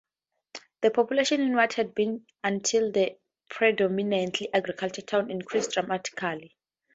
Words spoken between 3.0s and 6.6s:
a predominantly agricultural town increased dramatically.